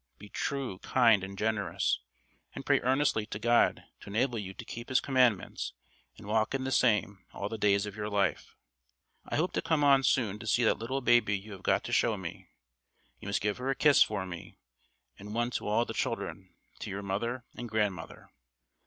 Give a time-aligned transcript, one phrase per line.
[0.17, 1.99] Be true, kind and generous,
[2.55, 5.73] and pray earnestly to God to enable you to keep His Commandments
[6.17, 8.55] 'and walk in the same all the days of your life.'
[9.27, 11.91] I hope to come on soon to see that little baby you have got to
[11.93, 12.49] show me.
[13.19, 14.57] You must give her a kiss for me,
[15.19, 18.31] and one to all the children, to your mother, and grandmother."